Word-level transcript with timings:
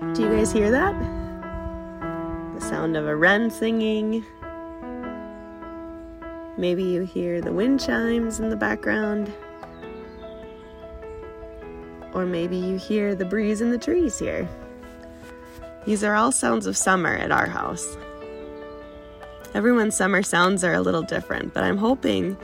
Do 0.00 0.22
you 0.22 0.30
guys 0.30 0.52
hear 0.52 0.70
that? 0.70 0.94
The 2.54 2.60
sound 2.60 2.96
of 2.96 3.08
a 3.08 3.16
wren 3.16 3.50
singing. 3.50 4.24
Maybe 6.56 6.84
you 6.84 7.02
hear 7.02 7.40
the 7.40 7.52
wind 7.52 7.80
chimes 7.80 8.38
in 8.38 8.48
the 8.48 8.56
background. 8.56 9.32
Or 12.14 12.26
maybe 12.26 12.56
you 12.56 12.76
hear 12.76 13.16
the 13.16 13.24
breeze 13.24 13.60
in 13.60 13.70
the 13.70 13.78
trees 13.78 14.20
here. 14.20 14.48
These 15.84 16.04
are 16.04 16.14
all 16.14 16.30
sounds 16.30 16.66
of 16.66 16.76
summer 16.76 17.16
at 17.16 17.32
our 17.32 17.46
house. 17.46 17.96
Everyone's 19.52 19.96
summer 19.96 20.22
sounds 20.22 20.62
are 20.62 20.74
a 20.74 20.80
little 20.80 21.02
different, 21.02 21.54
but 21.54 21.64
I'm 21.64 21.76
hoping 21.76 22.36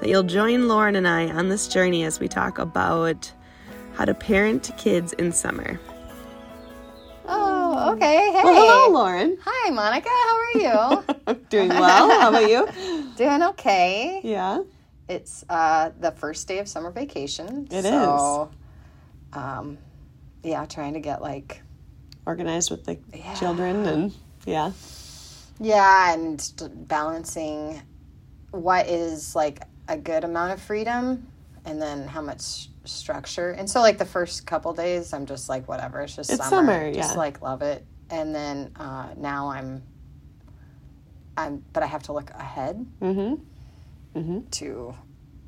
that 0.00 0.08
you'll 0.08 0.24
join 0.24 0.66
Lauren 0.66 0.96
and 0.96 1.06
I 1.06 1.28
on 1.28 1.50
this 1.50 1.68
journey 1.68 2.02
as 2.02 2.18
we 2.18 2.26
talk 2.26 2.58
about 2.58 3.32
how 3.94 4.06
to 4.06 4.14
parent 4.14 4.72
kids 4.76 5.12
in 5.12 5.30
summer. 5.30 5.78
Okay. 7.96 8.30
Hey. 8.30 8.40
Well, 8.44 8.54
hello, 8.54 8.98
Lauren. 8.98 9.38
Hi, 9.42 9.70
Monica. 9.70 10.08
How 10.10 10.36
are 10.36 10.96
you? 11.32 11.34
Doing 11.48 11.70
well. 11.70 12.10
How 12.10 12.28
about 12.28 12.48
you? 12.50 12.68
Doing 13.16 13.42
okay. 13.42 14.20
Yeah. 14.22 14.62
It's 15.08 15.44
uh, 15.48 15.90
the 15.98 16.10
first 16.12 16.46
day 16.46 16.58
of 16.58 16.68
summer 16.68 16.90
vacation. 16.90 17.66
It 17.70 17.84
so, 17.84 18.50
Um, 19.32 19.78
yeah, 20.42 20.66
trying 20.66 20.92
to 20.94 21.00
get 21.00 21.22
like 21.22 21.62
Organized 22.26 22.70
with 22.70 22.84
the 22.84 22.98
Yeah. 23.14 23.34
children 23.34 23.86
and 23.86 24.12
yeah. 24.44 24.72
yeah, 25.58 26.12
and 26.12 26.52
balancing 26.88 27.80
what 28.50 28.88
is 28.88 29.34
like 29.34 29.62
a 29.88 29.96
good 29.96 30.24
amount 30.24 30.52
of 30.52 30.60
freedom, 30.60 31.26
and 31.64 31.80
then 31.80 32.08
how 32.08 32.20
much 32.20 32.68
structure. 32.86 33.50
And 33.50 33.68
so, 33.68 33.80
like 33.80 33.98
the 33.98 34.04
first 34.04 34.46
couple 34.46 34.72
days, 34.72 35.12
I'm 35.12 35.26
just 35.26 35.48
like 35.48 35.68
whatever. 35.68 36.00
It's 36.00 36.16
just 36.16 36.30
It's 36.30 36.38
summer. 36.48 36.72
summer, 36.72 36.92
Just 36.92 37.12
yeah. 37.12 37.18
like 37.18 37.42
love 37.42 37.62
it. 37.62 37.84
And 38.10 38.34
then 38.34 38.72
uh, 38.76 39.08
now 39.16 39.48
I'm, 39.50 39.82
I'm, 41.36 41.64
but 41.72 41.82
I 41.82 41.86
have 41.86 42.04
to 42.04 42.12
look 42.12 42.30
ahead. 42.30 42.84
Mm-hmm. 43.00 43.42
Mm-hmm. 44.18 44.48
to 44.52 44.94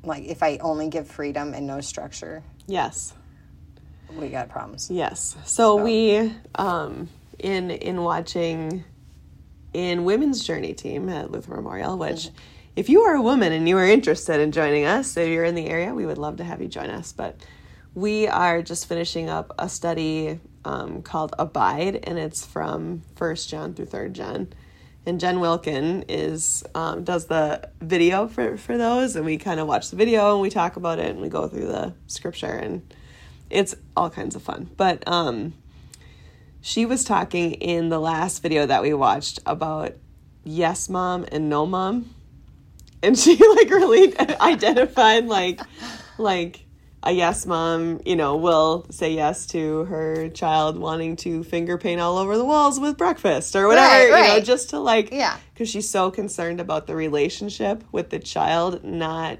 like 0.03 0.23
if 0.25 0.43
I 0.43 0.57
only 0.61 0.89
give 0.89 1.07
freedom 1.07 1.53
and 1.55 1.65
no 1.65 1.81
structure, 1.81 2.43
Yes. 2.67 3.13
we 4.15 4.29
got 4.29 4.49
problems. 4.49 4.91
Yes. 4.91 5.35
So, 5.45 5.75
we 5.75 6.31
um 6.55 7.09
in 7.39 7.71
in 7.71 8.03
watching 8.03 8.83
in 9.73 10.03
women's 10.03 10.43
journey 10.45 10.73
team 10.73 11.09
at 11.09 11.31
Luther 11.31 11.55
Memorial, 11.55 11.97
which 11.97 12.29
if 12.79 12.87
you 12.87 13.01
are 13.01 13.15
a 13.15 13.21
woman 13.21 13.51
and 13.51 13.67
you 13.67 13.77
are 13.77 13.85
interested 13.85 14.39
in 14.39 14.53
joining 14.53 14.85
us, 14.85 15.17
if 15.17 15.27
you're 15.27 15.43
in 15.43 15.53
the 15.53 15.65
area, 15.65 15.93
we 15.93 16.05
would 16.05 16.17
love 16.17 16.37
to 16.37 16.45
have 16.45 16.61
you 16.61 16.69
join 16.69 16.89
us. 16.89 17.11
But 17.11 17.35
we 17.93 18.25
are 18.25 18.61
just 18.61 18.87
finishing 18.87 19.29
up 19.29 19.53
a 19.59 19.67
study 19.67 20.39
um, 20.63 21.01
called 21.01 21.35
Abide, 21.37 21.99
and 22.03 22.17
it's 22.17 22.45
from 22.45 23.01
First 23.17 23.49
John 23.49 23.73
through 23.73 23.87
Third 23.87 24.13
John. 24.13 24.53
And 25.05 25.19
Jen 25.19 25.41
Wilkin 25.41 26.05
is 26.07 26.63
um, 26.73 27.03
does 27.03 27.25
the 27.25 27.69
video 27.81 28.29
for 28.29 28.55
for 28.55 28.77
those, 28.77 29.17
and 29.17 29.25
we 29.25 29.37
kind 29.37 29.59
of 29.59 29.67
watch 29.67 29.89
the 29.89 29.97
video 29.97 30.31
and 30.31 30.41
we 30.41 30.49
talk 30.49 30.77
about 30.77 30.99
it 30.99 31.07
and 31.07 31.19
we 31.19 31.27
go 31.27 31.49
through 31.49 31.67
the 31.67 31.93
scripture 32.07 32.45
and 32.45 32.93
it's 33.49 33.75
all 33.97 34.09
kinds 34.09 34.37
of 34.37 34.41
fun. 34.41 34.69
But 34.77 35.05
um, 35.05 35.53
she 36.61 36.85
was 36.85 37.03
talking 37.03 37.53
in 37.55 37.89
the 37.89 37.99
last 37.99 38.41
video 38.41 38.65
that 38.65 38.81
we 38.81 38.93
watched 38.93 39.39
about 39.45 39.95
yes 40.45 40.87
mom 40.87 41.25
and 41.29 41.49
no 41.49 41.65
mom, 41.65 42.13
and 43.03 43.17
she 43.17 43.35
like 43.55 43.69
really 43.69 44.17
identified 44.39 45.25
like 45.25 45.59
like 46.17 46.65
a 47.01 47.11
yes 47.13 47.45
mom, 47.45 48.01
you 48.05 48.15
know, 48.17 48.35
will 48.35 48.85
say 48.91 49.13
yes 49.13 49.45
to 49.47 49.85
her 49.85 50.27
child 50.29 50.77
wanting 50.77 51.15
to 51.15 51.45
finger 51.45 51.77
paint 51.77 52.01
all 52.01 52.17
over 52.17 52.37
the 52.37 52.43
walls 52.43 52.77
with 52.77 52.97
breakfast 52.97 53.55
or 53.55 53.67
whatever, 53.67 54.11
Right, 54.11 54.21
you 54.27 54.27
know, 54.33 54.39
just 54.41 54.71
to 54.71 54.79
like 54.79 55.09
Yeah. 55.11 55.37
because 55.53 55.69
she's 55.69 55.89
so 55.89 56.11
concerned 56.11 56.59
about 56.59 56.87
the 56.87 56.95
relationship 56.97 57.85
with 57.93 58.09
the 58.09 58.19
child 58.19 58.83
not 58.83 59.39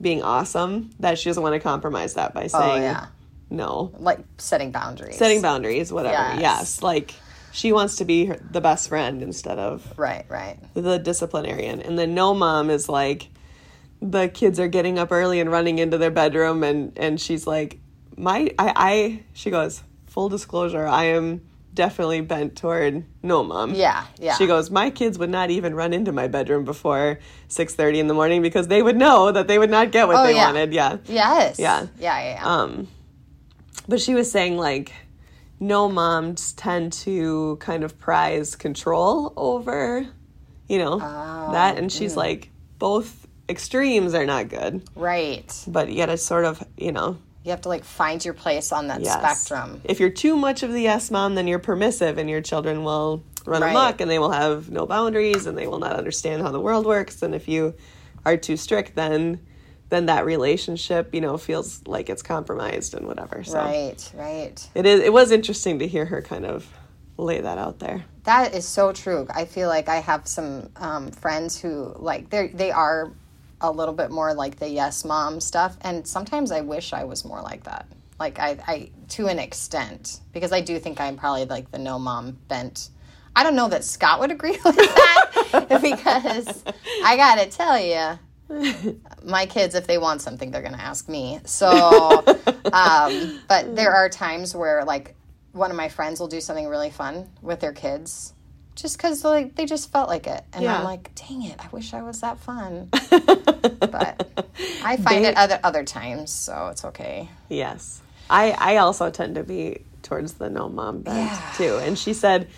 being 0.00 0.22
awesome 0.22 0.90
that 1.00 1.18
she 1.18 1.28
doesn't 1.28 1.42
want 1.42 1.54
to 1.54 1.60
compromise 1.60 2.14
that 2.14 2.34
by 2.34 2.44
Oh 2.44 2.46
saying 2.48 2.82
yeah, 2.82 3.06
no 3.50 3.92
like 3.98 4.20
setting 4.38 4.70
boundaries. 4.70 5.16
setting 5.16 5.42
boundaries 5.42 5.92
whatever 5.92 6.14
yes, 6.34 6.40
Yes. 6.40 6.82
like 6.82 7.14
she 7.52 7.72
wants 7.72 7.96
to 7.96 8.04
be 8.04 8.26
her, 8.26 8.36
the 8.50 8.60
best 8.60 8.88
friend 8.88 9.22
instead 9.22 9.58
of 9.58 9.92
Right, 9.98 10.24
right. 10.28 10.58
the 10.74 10.98
disciplinarian 10.98 11.80
and 11.80 11.98
then 11.98 12.14
no 12.14 12.34
mom 12.34 12.70
is 12.70 12.88
like 12.88 13.28
the 14.00 14.28
kids 14.28 14.58
are 14.58 14.68
getting 14.68 14.98
up 14.98 15.12
early 15.12 15.38
and 15.40 15.50
running 15.50 15.78
into 15.78 15.98
their 15.98 16.10
bedroom 16.10 16.64
and 16.64 16.92
and 16.98 17.20
she's 17.20 17.46
like 17.46 17.78
my 18.16 18.52
i 18.58 18.72
i 18.76 19.22
she 19.32 19.50
goes 19.50 19.82
full 20.06 20.28
disclosure 20.28 20.86
i 20.86 21.04
am 21.04 21.40
definitely 21.74 22.20
bent 22.20 22.54
toward 22.56 23.02
no 23.22 23.42
mom 23.42 23.74
Yeah, 23.74 24.04
yeah. 24.18 24.34
she 24.34 24.46
goes 24.46 24.70
my 24.70 24.90
kids 24.90 25.18
would 25.18 25.30
not 25.30 25.48
even 25.50 25.74
run 25.74 25.94
into 25.94 26.12
my 26.12 26.28
bedroom 26.28 26.64
before 26.66 27.18
6.30 27.48 27.96
in 27.98 28.06
the 28.08 28.14
morning 28.14 28.42
because 28.42 28.68
they 28.68 28.82
would 28.82 28.96
know 28.96 29.32
that 29.32 29.48
they 29.48 29.58
would 29.58 29.70
not 29.70 29.90
get 29.90 30.06
what 30.06 30.16
Oh, 30.16 30.24
they 30.24 30.34
yeah. 30.34 30.44
wanted 30.46 30.74
yeah 30.74 30.98
Yes. 31.06 31.58
Yeah. 31.58 31.86
Yeah, 31.98 32.18
yeah, 32.18 32.34
yeah. 32.34 32.44
um, 32.44 32.88
but 33.88 34.00
she 34.02 34.14
was 34.14 34.30
saying 34.30 34.58
like 34.58 34.92
no 35.62 35.88
moms 35.88 36.52
tend 36.54 36.92
to 36.92 37.56
kind 37.60 37.84
of 37.84 37.96
prize 37.98 38.56
control 38.56 39.32
over, 39.36 40.04
you 40.68 40.78
know, 40.78 40.94
oh, 41.00 41.52
that. 41.52 41.78
And 41.78 41.90
she's 41.90 42.14
mm. 42.14 42.16
like, 42.16 42.50
both 42.78 43.28
extremes 43.48 44.12
are 44.12 44.26
not 44.26 44.48
good, 44.48 44.82
right. 44.96 45.64
but 45.68 45.88
you 45.88 45.96
gotta 45.96 46.16
sort 46.16 46.44
of, 46.44 46.62
you 46.76 46.90
know, 46.90 47.16
You 47.44 47.52
have 47.52 47.60
to 47.62 47.68
like 47.68 47.84
find 47.84 48.24
your 48.24 48.34
place 48.34 48.72
on 48.72 48.88
that 48.88 49.02
yes. 49.02 49.14
spectrum. 49.18 49.80
If 49.84 50.00
you're 50.00 50.10
too 50.10 50.36
much 50.36 50.64
of 50.64 50.72
the 50.72 50.82
yes 50.82 51.10
mom, 51.10 51.36
then 51.36 51.46
you're 51.46 51.60
permissive 51.60 52.18
and 52.18 52.28
your 52.28 52.40
children 52.40 52.82
will 52.82 53.22
run 53.46 53.62
Right. 53.62 53.70
amok 53.70 54.00
and 54.00 54.10
they 54.10 54.18
will 54.18 54.32
have 54.32 54.68
no 54.70 54.84
boundaries 54.86 55.46
and 55.46 55.56
they 55.56 55.68
will 55.68 55.78
not 55.78 55.94
understand 55.94 56.42
how 56.42 56.50
the 56.50 56.60
world 56.60 56.86
works. 56.86 57.22
And 57.22 57.34
if 57.34 57.46
you 57.46 57.74
are 58.24 58.36
too 58.36 58.56
strict, 58.56 58.96
then 58.96 59.40
then 59.92 60.06
that 60.06 60.24
relationship, 60.24 61.14
you 61.14 61.20
know, 61.20 61.36
feels 61.36 61.86
like 61.86 62.08
it's 62.08 62.22
compromised 62.22 62.94
and 62.94 63.06
whatever. 63.06 63.44
So 63.44 63.58
Right, 63.58 64.12
right. 64.14 64.68
it 64.74 64.86
is 64.86 65.00
it 65.00 65.12
was 65.12 65.30
interesting 65.30 65.80
to 65.80 65.86
hear 65.86 66.06
her 66.06 66.22
kind 66.22 66.46
of 66.46 66.66
lay 67.18 67.42
that 67.42 67.58
out 67.58 67.78
there. 67.78 68.04
That 68.24 68.54
is 68.54 68.66
so 68.66 68.92
true. 68.92 69.26
I 69.34 69.44
feel 69.44 69.68
like 69.68 69.88
I 69.90 69.96
have 69.96 70.26
some 70.26 70.70
um, 70.76 71.10
friends 71.10 71.60
who 71.60 71.94
like 71.98 72.30
they 72.30 72.48
they 72.48 72.70
are 72.70 73.12
a 73.60 73.70
little 73.70 73.94
bit 73.94 74.10
more 74.10 74.32
like 74.32 74.56
the 74.56 74.68
yes 74.68 75.04
mom 75.04 75.40
stuff, 75.40 75.76
and 75.82 76.06
sometimes 76.08 76.50
I 76.50 76.62
wish 76.62 76.94
I 76.94 77.04
was 77.04 77.24
more 77.24 77.42
like 77.42 77.64
that. 77.64 77.86
Like 78.18 78.38
I, 78.38 78.58
I 78.66 78.90
to 79.10 79.26
an 79.26 79.38
extent 79.38 80.20
because 80.32 80.52
I 80.52 80.62
do 80.62 80.78
think 80.78 81.00
I'm 81.00 81.16
probably 81.16 81.44
like 81.44 81.70
the 81.70 81.78
no 81.78 81.98
mom 81.98 82.38
bent. 82.48 82.88
I 83.36 83.42
don't 83.44 83.56
know 83.56 83.68
that 83.68 83.84
Scott 83.84 84.20
would 84.20 84.30
agree 84.30 84.58
with 84.64 84.76
that 84.76 85.80
because 85.82 86.64
I 87.04 87.16
gotta 87.16 87.50
tell 87.50 87.78
you, 87.78 88.18
my 89.24 89.46
kids, 89.46 89.74
if 89.74 89.86
they 89.86 89.98
want 89.98 90.20
something, 90.22 90.50
they're 90.50 90.62
going 90.62 90.74
to 90.74 90.80
ask 90.80 91.08
me. 91.08 91.40
So, 91.44 91.68
um, 92.72 93.40
but 93.48 93.74
there 93.76 93.92
are 93.92 94.08
times 94.08 94.54
where, 94.54 94.84
like, 94.84 95.14
one 95.52 95.70
of 95.70 95.76
my 95.76 95.88
friends 95.88 96.18
will 96.20 96.28
do 96.28 96.40
something 96.40 96.66
really 96.66 96.90
fun 96.90 97.28
with 97.42 97.60
their 97.60 97.72
kids 97.72 98.32
just 98.74 98.96
because 98.96 99.22
like, 99.22 99.54
they 99.54 99.66
just 99.66 99.92
felt 99.92 100.08
like 100.08 100.26
it. 100.26 100.42
And 100.54 100.64
Yeah. 100.64 100.78
I'm 100.78 100.84
like, 100.84 101.14
dang 101.14 101.42
it, 101.42 101.62
I 101.62 101.68
wish 101.72 101.92
I 101.92 102.00
was 102.02 102.22
that 102.22 102.38
fun. 102.38 102.88
but 102.90 104.46
I 104.82 104.96
find 104.96 105.24
They- 105.24 105.28
it 105.28 105.36
other, 105.36 105.60
other 105.62 105.84
times, 105.84 106.30
so 106.30 106.68
it's 106.68 106.84
okay. 106.86 107.28
Yes. 107.50 108.00
I 108.30 108.52
I 108.52 108.76
also 108.78 109.10
tend 109.10 109.34
to 109.34 109.42
be 109.44 109.82
towards 110.02 110.34
the 110.34 110.48
no 110.48 110.68
mom 110.70 111.02
bent 111.02 111.18
Yeah. 111.18 111.52
too. 111.56 111.76
And 111.78 111.98
she 111.98 112.14
said, 112.14 112.48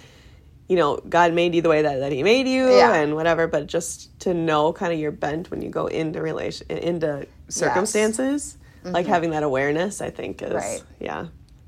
you 0.69 0.77
know, 0.77 0.97
God 0.97 1.35
made 1.35 1.55
you 1.55 1.63
the 1.63 1.69
way 1.69 1.83
that, 1.83 1.99
that 2.01 2.13
he 2.13 2.23
made 2.23 2.49
you 2.49 2.75
Yeah. 2.75 2.95
and 2.95 3.15
whatever, 3.15 3.47
but 3.47 3.67
just 3.67 4.19
to 4.21 4.33
know 4.35 4.73
kind 4.73 4.93
of 4.93 4.99
your 4.99 5.11
bent 5.13 5.51
when 5.51 5.61
you 5.63 5.69
go 5.71 5.87
into 5.87 6.23
relation 6.23 6.67
into 6.71 7.27
circumstances, 7.49 8.57
like 8.85 9.07
having 9.07 9.31
that 9.31 9.43
awareness, 9.43 10.01
I 10.01 10.11
think 10.11 10.43
is 10.43 10.49
Mm-hmm. 10.49 10.57
Right. 10.57 10.83
yeah, 11.01 11.27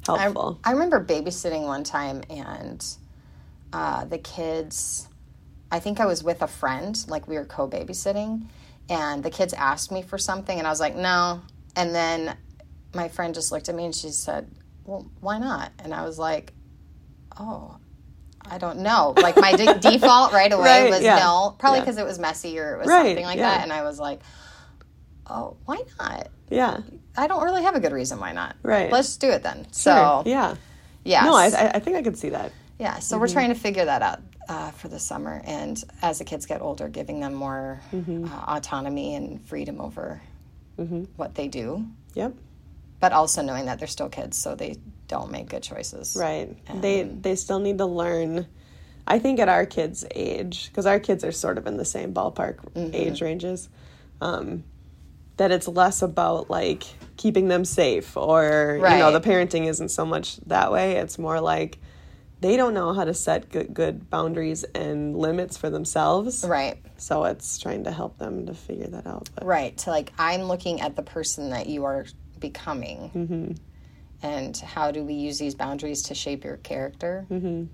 I, 0.08 0.18
helpful. 0.22 0.60
I 0.64 0.72
remember 0.72 1.04
babysitting 1.04 1.64
one 1.64 1.84
time 1.84 2.22
and 2.30 2.84
uh, 3.72 4.04
the 4.06 4.18
kids, 4.18 5.08
I 5.70 5.78
think 5.80 6.00
I 6.00 6.06
was 6.06 6.22
with 6.24 6.40
a 6.42 6.46
friend, 6.46 6.96
like 7.08 7.26
we 7.28 7.36
were 7.36 7.44
co 7.44 7.68
babysitting, 7.68 8.46
and 8.88 9.22
the 9.22 9.30
kids 9.30 9.52
asked 9.52 9.90
me 9.92 10.02
for 10.02 10.16
something, 10.18 10.56
and 10.56 10.66
I 10.66 10.70
was 10.70 10.80
like, 10.80 10.94
no. 10.96 11.42
And 11.74 11.94
then 11.94 12.36
my 12.94 13.08
friend 13.08 13.34
just 13.34 13.52
looked 13.52 13.68
at 13.68 13.74
me 13.74 13.84
and 13.84 13.94
she 13.94 14.08
said, 14.10 14.50
well, 14.84 15.10
why 15.20 15.38
not? 15.38 15.72
And 15.80 15.92
I 15.92 16.04
was 16.04 16.18
like, 16.18 16.52
oh, 17.38 17.76
I 18.50 18.58
don't 18.58 18.78
know. 18.80 19.14
Like 19.16 19.36
my 19.36 19.52
de- 19.52 19.78
default 19.90 20.32
right 20.32 20.52
away 20.52 20.82
Right, 20.84 20.90
was 20.90 21.02
yeah. 21.02 21.16
no, 21.18 21.54
probably 21.58 21.78
Yeah. 21.78 21.84
because 21.84 21.98
it 21.98 22.04
was 22.04 22.18
messy 22.18 22.58
or 22.58 22.74
it 22.74 22.78
was 22.78 22.86
Right, 22.88 23.06
something 23.08 23.24
like 23.24 23.38
yeah. 23.38 23.50
that. 23.56 23.62
And 23.62 23.72
I 23.72 23.82
was 23.82 23.98
like, 23.98 24.20
oh, 25.28 25.56
why 25.64 25.82
not? 25.98 26.28
yeah. 26.50 26.78
I 27.18 27.26
don't 27.28 27.42
really 27.42 27.62
have 27.62 27.74
a 27.74 27.80
good 27.80 27.92
reason 27.92 28.20
why 28.20 28.32
not. 28.32 28.56
Right. 28.62 28.92
Let's 28.92 29.16
do 29.16 29.30
it 29.30 29.42
then. 29.42 29.64
Sure. 29.64 29.70
So, 29.72 30.22
yeah. 30.26 30.54
yeah. 31.04 31.24
No, 31.24 31.34
I 31.34 31.46
I 31.74 31.78
think 31.78 31.96
I 31.96 32.02
could 32.02 32.18
see 32.18 32.28
that. 32.30 32.52
Yeah, 32.78 32.98
so 32.98 33.14
Mm-hmm. 33.14 33.20
we're 33.22 33.28
trying 33.28 33.48
to 33.48 33.54
figure 33.54 33.86
that 33.86 34.02
out 34.02 34.20
uh, 34.50 34.70
for 34.72 34.88
the 34.88 34.98
summer, 34.98 35.40
and 35.44 35.82
as 36.02 36.18
the 36.18 36.24
kids 36.24 36.44
get 36.44 36.60
older, 36.60 36.88
giving 36.88 37.20
them 37.20 37.32
more 37.34 37.80
Mm-hmm. 37.92 38.26
uh, 38.26 38.56
autonomy 38.56 39.14
and 39.14 39.40
freedom 39.46 39.80
over 39.80 40.20
what 41.16 41.34
they 41.34 41.48
do, 41.48 41.86
Yep. 42.14 42.34
but 43.00 43.12
also 43.12 43.40
knowing 43.40 43.64
that 43.64 43.78
they're 43.78 43.88
still 43.88 44.10
kids, 44.10 44.36
so 44.36 44.54
they 44.54 44.76
don't 45.08 45.30
make 45.30 45.48
good 45.48 45.62
choices. 45.62 46.16
Right. 46.18 46.56
they 46.82 47.02
they 47.04 47.36
still 47.36 47.58
need 47.60 47.78
to 47.78 47.86
learn. 47.86 48.46
I 49.06 49.18
think 49.20 49.38
at 49.38 49.48
our 49.48 49.64
kids' 49.66 50.04
age, 50.14 50.68
because 50.68 50.84
our 50.86 50.98
kids 50.98 51.22
are 51.24 51.30
sort 51.32 51.58
of 51.58 51.66
in 51.66 51.76
the 51.76 51.84
same 51.84 52.12
ballpark 52.12 52.56
Mm-hmm. 52.74 52.94
age 52.94 53.22
ranges, 53.22 53.68
um, 54.20 54.64
that 55.36 55.52
it's 55.52 55.68
less 55.68 56.02
about 56.02 56.50
like 56.50 56.82
keeping 57.16 57.48
them 57.48 57.64
safe 57.64 58.16
or 58.16 58.76
you 58.76 58.98
know 58.98 59.12
the 59.12 59.20
parenting 59.20 59.66
isn't 59.68 59.90
so 59.90 60.04
much 60.04 60.36
that 60.46 60.72
way. 60.72 60.96
It's 60.96 61.18
more 61.18 61.40
like 61.40 61.78
they 62.40 62.56
don't 62.58 62.74
know 62.74 62.92
how 62.92 63.04
to 63.04 63.14
set 63.14 63.48
good, 63.50 63.72
good 63.72 64.10
boundaries 64.10 64.64
and 64.74 65.16
limits 65.16 65.56
for 65.56 65.70
themselves. 65.70 66.44
Right. 66.46 66.76
So 66.98 67.24
it's 67.24 67.58
trying 67.58 67.84
to 67.84 67.90
help 67.90 68.18
them 68.18 68.46
to 68.46 68.54
figure 68.54 68.88
that 68.88 69.06
out. 69.06 69.30
But 69.34 69.44
Right. 69.46 69.76
To 69.78 69.90
like, 69.90 70.12
I'm 70.18 70.42
looking 70.42 70.82
at 70.82 70.96
the 70.96 71.02
person 71.02 71.50
that 71.50 71.66
you 71.66 71.84
are 71.84 72.04
becoming. 72.38 73.10
Mm-hmm. 73.14 73.52
And 74.22 74.56
how 74.56 74.90
do 74.90 75.04
we 75.04 75.14
use 75.14 75.38
these 75.38 75.54
boundaries 75.54 76.02
to 76.04 76.14
shape 76.14 76.44
your 76.44 76.56
character? 76.58 77.26
Mm-hmm. 77.30 77.64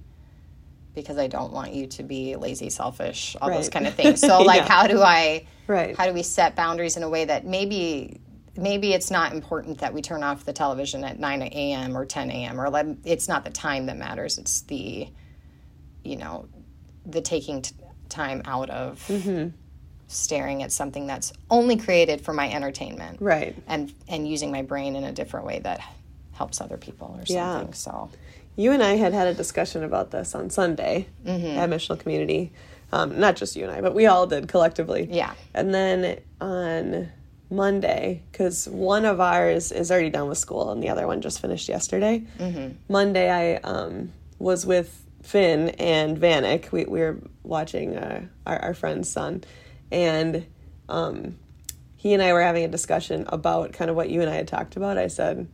Because 0.95 1.17
I 1.17 1.27
don't 1.27 1.53
want 1.53 1.73
you 1.73 1.87
to 1.87 2.03
be 2.03 2.37
lazy, 2.37 2.69
selfish, 2.69 3.35
all 3.41 3.49
those 3.51 3.69
kind 3.71 3.87
of 3.87 3.95
things. 3.95 4.21
So, 4.21 4.43
like, 4.43 4.63
Yeah. 4.63 4.69
how 4.69 4.87
do 4.87 5.01
I, 5.01 5.47
right. 5.67 5.97
how 5.97 6.07
do 6.07 6.13
we 6.13 6.23
set 6.23 6.55
boundaries 6.55 6.97
in 6.97 7.03
a 7.03 7.09
way 7.09 7.25
that 7.25 7.47
maybe, 7.47 8.21
maybe 8.57 8.93
it's 8.93 9.11
not 9.11 9.33
important 9.33 9.79
that 9.79 9.95
we 9.95 10.03
turn 10.03 10.23
off 10.23 10.45
the 10.45 10.53
television 10.53 11.03
at 11.05 11.19
9 11.19 11.43
a.m. 11.43 11.97
or 11.97 12.05
10 12.05 12.31
a.m. 12.31 12.61
or 12.61 12.69
let, 12.69 12.87
it's 13.05 13.27
not 13.29 13.45
the 13.45 13.51
time 13.51 13.87
that 13.87 13.97
matters. 13.97 14.37
It's 14.37 14.63
the, 14.63 15.09
you 16.05 16.17
know, 16.17 16.47
the 17.07 17.23
taking 17.23 17.63
t- 17.63 17.75
time 18.11 18.43
out 18.45 18.69
of 18.69 18.99
Mm-hmm. 19.09 19.57
staring 20.09 20.63
at 20.63 20.71
something 20.73 21.07
that's 21.07 21.33
only 21.51 21.77
created 21.79 22.21
for 22.21 22.35
my 22.35 22.53
entertainment 22.53 23.19
right. 23.23 23.57
and 23.67 23.95
and 24.09 24.29
using 24.29 24.51
my 24.53 24.61
brain 24.61 24.95
in 24.95 25.05
a 25.05 25.13
different 25.13 25.47
way 25.47 25.59
that 25.61 25.81
helps 26.33 26.61
other 26.61 26.77
people 26.77 27.09
or 27.19 27.27
something. 27.27 27.35
Yeah. 27.69 27.71
so 27.73 28.11
You 28.57 28.73
and 28.73 28.83
I 28.83 28.95
had 28.97 29.13
had 29.13 29.29
a 29.29 29.35
discussion 29.35 29.83
about 29.85 30.11
this 30.11 30.35
on 30.35 30.51
Sunday 30.51 31.07
Mm-hmm. 31.27 31.59
at 31.59 31.71
Missional 31.71 31.99
Community. 31.99 32.53
Um, 32.93 33.19
not 33.19 33.37
just 33.37 33.57
you 33.57 33.65
and 33.65 33.73
I, 33.73 33.81
but 33.81 33.95
we 33.95 34.05
all 34.07 34.27
did 34.27 34.49
collectively. 34.49 35.09
Yeah. 35.11 35.33
And 35.55 35.73
then 35.75 36.21
on 36.43 37.09
Monday, 37.51 38.23
because 38.31 38.69
one 38.69 39.05
of 39.07 39.19
ours 39.21 39.73
is 39.73 39.91
already 39.91 40.11
done 40.11 40.29
with 40.29 40.39
school 40.39 40.71
and 40.71 40.83
the 40.83 40.91
other 40.91 41.07
one 41.07 41.21
just 41.23 41.41
finished 41.41 41.69
yesterday. 41.69 42.23
Mm-hmm. 42.39 42.75
Monday, 42.89 43.31
I 43.31 43.57
um, 43.63 44.13
was 44.39 44.67
with 44.67 45.03
Finn 45.23 45.71
and 45.79 46.19
Vanek. 46.19 46.71
We, 46.73 46.85
we 46.85 47.01
were 47.01 47.19
watching 47.43 47.97
uh, 47.97 48.27
our, 48.47 48.59
our 48.59 48.75
friend's 48.75 49.09
son. 49.11 49.43
And 49.91 50.47
um, 50.89 51.37
he 51.97 52.13
and 52.13 52.23
I 52.23 52.33
were 52.35 52.43
having 52.43 52.65
a 52.65 52.69
discussion 52.69 53.25
about 53.29 53.73
kind 53.73 53.91
of 53.91 53.97
what 53.97 54.11
you 54.11 54.21
and 54.21 54.29
I 54.31 54.35
had 54.35 54.49
talked 54.49 54.77
about. 54.77 54.99
I 54.99 55.07
said, 55.07 55.47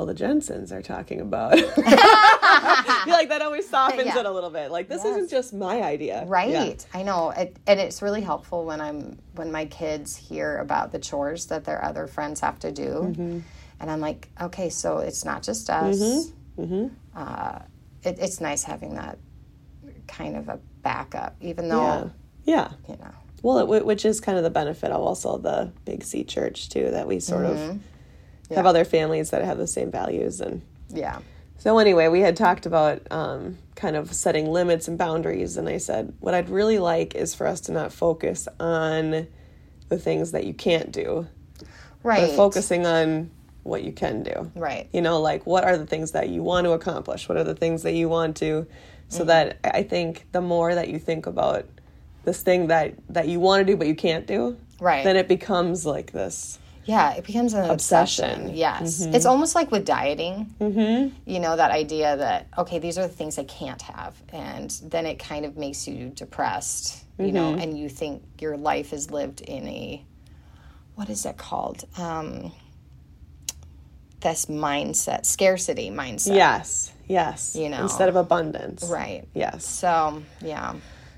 well, 0.00 0.06
the 0.06 0.14
Jensens 0.14 0.72
are 0.72 0.80
talking 0.80 1.20
about. 1.20 1.52
I 1.84 3.02
feel 3.04 3.12
like 3.12 3.28
that 3.28 3.42
always 3.42 3.68
softens 3.68 4.06
Yeah. 4.06 4.20
it 4.20 4.24
a 4.24 4.30
little 4.30 4.48
bit. 4.48 4.70
Like, 4.70 4.88
this 4.88 5.04
isn't 5.04 5.28
just 5.28 5.52
my 5.52 5.82
idea. 5.82 6.24
right 6.26 6.48
Yeah. 6.48 6.72
i 6.98 7.02
know 7.02 7.30
it, 7.36 7.54
and 7.66 7.78
it's 7.78 8.00
really 8.00 8.22
helpful 8.22 8.64
when 8.64 8.80
i'm 8.80 9.18
when 9.34 9.52
my 9.52 9.66
kids 9.66 10.16
hear 10.16 10.56
about 10.56 10.90
the 10.90 10.98
chores 10.98 11.46
that 11.46 11.64
their 11.64 11.84
other 11.84 12.06
friends 12.06 12.40
have 12.40 12.58
to 12.60 12.72
do 12.72 12.88
Mm-hmm. 13.12 13.38
and 13.80 13.90
i'm 13.90 14.00
like 14.00 14.28
okay 14.40 14.70
so 14.70 14.98
it's 14.98 15.24
not 15.26 15.42
just 15.42 15.68
us 15.68 16.32
Mm-hmm. 16.58 16.88
Uh, 17.14 17.58
it, 18.02 18.18
it's 18.20 18.40
nice 18.40 18.62
having 18.64 18.94
that 18.94 19.18
kind 20.08 20.34
of 20.36 20.48
a 20.48 20.58
backup 20.82 21.36
even 21.42 21.68
though 21.68 22.10
Yeah. 22.44 22.70
you 22.88 22.96
know 22.96 23.12
Well, 23.42 23.58
it, 23.72 23.84
which 23.84 24.06
is 24.06 24.18
kind 24.20 24.38
of 24.38 24.44
the 24.44 24.50
benefit 24.50 24.90
of 24.92 25.00
also 25.02 25.36
the 25.38 25.72
Big 25.84 26.04
C 26.04 26.24
Church, 26.24 26.68
too, 26.70 26.90
that 26.90 27.06
we 27.06 27.20
sort 27.20 27.44
Mm-hmm. 27.46 27.78
Of 28.50 28.56
have 28.56 28.66
other 28.66 28.84
families 28.84 29.30
that 29.30 29.42
have 29.42 29.58
the 29.58 29.66
same 29.66 29.90
values. 29.90 30.40
And 30.40 30.62
yeah 30.88 31.20
so, 31.60 31.76
anyway, 31.78 32.08
we 32.08 32.20
had 32.20 32.38
talked 32.38 32.64
about 32.64 33.02
um, 33.10 33.58
kind 33.74 33.94
of 33.94 34.14
setting 34.14 34.46
limits 34.50 34.88
and 34.88 34.96
boundaries. 34.96 35.58
And 35.58 35.68
I 35.68 35.76
said, 35.76 36.14
what 36.18 36.32
I'd 36.32 36.48
really 36.48 36.78
like 36.78 37.14
is 37.14 37.34
for 37.34 37.46
us 37.46 37.60
to 37.62 37.72
not 37.72 37.92
focus 37.92 38.48
on 38.58 39.26
the 39.90 39.98
things 39.98 40.32
that 40.32 40.46
you 40.46 40.54
can't 40.54 40.90
do, 40.90 41.26
right 42.02 42.28
but 42.28 42.36
focusing 42.36 42.86
on 42.86 43.30
what 43.62 43.84
you 43.84 43.92
can 43.92 44.22
do. 44.22 44.50
right 44.54 44.88
You 44.90 45.02
know, 45.02 45.20
like 45.20 45.44
what 45.44 45.64
are 45.64 45.76
the 45.76 45.84
things 45.84 46.12
that 46.12 46.30
you 46.30 46.42
want 46.42 46.64
to 46.64 46.70
accomplish? 46.70 47.28
What 47.28 47.36
are 47.36 47.44
the 47.44 47.54
things 47.54 47.82
that 47.82 47.92
you 47.92 48.08
want 48.08 48.38
to? 48.38 48.66
So 49.08 49.24
that 49.24 49.58
I 49.64 49.82
think 49.82 50.26
the 50.32 50.40
more 50.40 50.74
that 50.74 50.88
you 50.88 50.98
think 51.00 51.26
about 51.26 51.66
this 52.24 52.42
thing 52.42 52.68
that 52.68 52.94
that 53.08 53.26
you 53.26 53.40
want 53.40 53.66
to 53.66 53.70
do 53.70 53.76
but 53.76 53.88
you 53.88 53.96
can't 53.96 54.24
do, 54.26 54.56
Right. 54.80 55.04
then 55.04 55.16
it 55.16 55.26
becomes 55.26 55.84
like 55.84 56.12
this. 56.12 56.59
Yeah, 56.84 57.12
it 57.14 57.24
becomes 57.24 57.52
an 57.52 57.70
obsession. 57.70 58.30
Obsession. 58.30 58.56
Yes. 58.56 59.00
It's 59.02 59.26
almost 59.26 59.54
like 59.54 59.70
with 59.70 59.84
dieting. 59.84 60.54
Mm-hmm. 60.60 61.14
You 61.30 61.40
know, 61.40 61.54
that 61.56 61.70
idea 61.70 62.16
that, 62.16 62.48
okay, 62.58 62.78
these 62.78 62.98
are 62.98 63.02
the 63.02 63.12
things 63.14 63.38
I 63.38 63.44
can't 63.44 63.80
have. 63.82 64.16
And 64.32 64.70
then 64.84 65.06
it 65.06 65.18
kind 65.18 65.44
of 65.44 65.56
makes 65.56 65.86
you 65.86 66.10
depressed, 66.10 67.04
you 67.18 67.32
know, 67.32 67.54
and 67.54 67.78
you 67.78 67.88
think 67.88 68.22
your 68.40 68.56
life 68.56 68.92
is 68.92 69.10
lived 69.10 69.40
in 69.42 69.68
a, 69.68 70.04
what 70.94 71.10
is 71.10 71.22
that 71.24 71.36
called? 71.36 71.84
Um, 71.98 72.52
this 74.20 74.46
mindset, 74.46 75.24
scarcity 75.26 75.90
mindset. 75.90 76.34
Yes, 76.34 76.92
yes. 77.08 77.56
You 77.56 77.68
know. 77.68 77.82
instead 77.82 78.08
of 78.08 78.16
abundance, 78.16 78.84
Right. 78.84 79.26
Yes, 79.34 79.64
So, 79.66 80.22
yeah. 80.42 80.74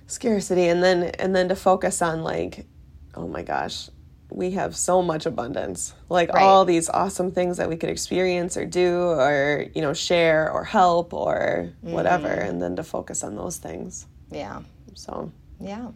scarcity, 0.06 0.68
and 0.68 0.82
then 0.82 1.04
and 1.18 1.34
then 1.34 1.48
to 1.48 1.56
focus 1.56 2.00
on 2.02 2.22
like, 2.22 2.66
oh 3.14 3.26
my 3.26 3.42
gosh, 3.42 3.88
we 4.34 4.52
have 4.52 4.75
so 4.76 5.02
much 5.02 5.26
abundance, 5.26 5.94
like 6.08 6.32
Right. 6.32 6.43
all 6.43 6.64
these 6.64 6.88
awesome 6.88 7.31
things 7.32 7.56
that 7.58 7.69
we 7.69 7.76
could 7.76 7.90
experience 7.90 8.56
or 8.56 8.64
do 8.67 8.99
or 9.11 9.67
you 9.75 9.82
know 9.82 9.93
share 9.93 10.50
or 10.50 10.64
help 10.64 11.12
or 11.14 11.70
whatever, 11.81 12.29
Mm-hmm. 12.29 12.49
and 12.49 12.62
then 12.62 12.76
to 12.76 12.82
focus 12.82 13.23
on 13.25 13.37
those 13.37 13.58
things. 13.58 14.06
Yeah. 14.31 14.61
So, 14.94 15.31
Yeah. 15.61 15.88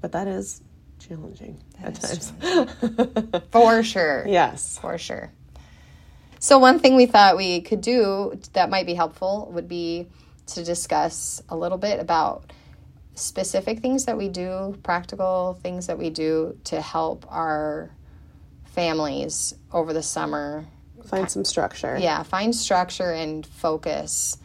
but 0.00 0.12
that 0.12 0.26
is 0.28 0.60
challenging 0.98 1.58
at 1.82 2.02
is 2.02 2.32
times. 2.40 2.70
For 3.52 3.82
sure. 3.82 4.24
yes. 4.26 4.78
For 4.80 4.98
sure. 4.98 5.30
So, 6.38 6.58
one 6.58 6.78
thing 6.78 6.96
we 6.96 7.06
thought 7.06 7.36
we 7.36 7.60
could 7.62 7.80
do 7.80 8.38
that 8.52 8.70
might 8.70 8.86
be 8.86 8.94
helpful 8.94 9.50
would 9.52 9.68
be 9.68 10.06
to 10.48 10.62
discuss 10.64 11.42
a 11.48 11.56
little 11.56 11.78
bit 11.78 11.98
about 11.98 12.52
specific 13.16 13.80
things 13.80 14.04
that 14.04 14.16
we 14.16 14.28
do, 14.28 14.78
practical 14.82 15.58
things 15.62 15.88
that 15.88 15.98
we 15.98 16.10
do 16.10 16.56
to 16.64 16.80
help 16.80 17.26
our 17.28 17.90
families 18.66 19.54
over 19.72 19.92
the 19.92 20.02
summer. 20.02 20.66
Find 21.06 21.30
some 21.30 21.44
structure. 21.44 21.96
Yeah, 21.98 22.22
find 22.22 22.54
structure 22.54 23.10
and 23.12 23.44
focus. 23.46 24.38